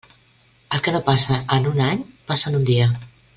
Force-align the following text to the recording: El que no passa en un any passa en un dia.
El 0.77 0.81
que 0.87 0.93
no 0.95 1.01
passa 1.09 1.37
en 1.59 1.69
un 1.73 1.83
any 1.89 2.03
passa 2.33 2.51
en 2.53 2.59
un 2.63 2.67
dia. 2.71 2.89